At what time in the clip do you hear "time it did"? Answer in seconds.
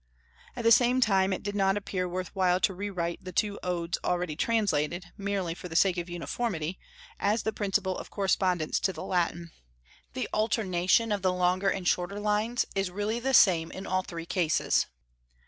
0.99-1.53